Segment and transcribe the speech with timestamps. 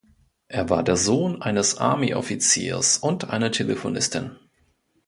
[0.47, 4.35] Er war der Sohn eines Army-Offiziers und einer Telefonistin.